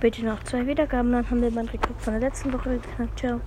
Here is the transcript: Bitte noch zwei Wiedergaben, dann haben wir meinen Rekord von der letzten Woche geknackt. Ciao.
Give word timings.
Bitte 0.00 0.24
noch 0.24 0.42
zwei 0.44 0.66
Wiedergaben, 0.66 1.12
dann 1.12 1.28
haben 1.28 1.42
wir 1.42 1.50
meinen 1.50 1.68
Rekord 1.68 2.00
von 2.00 2.14
der 2.14 2.22
letzten 2.22 2.50
Woche 2.54 2.78
geknackt. 2.78 3.18
Ciao. 3.18 3.38